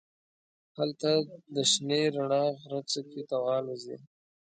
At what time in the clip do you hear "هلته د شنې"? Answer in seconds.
0.77-2.01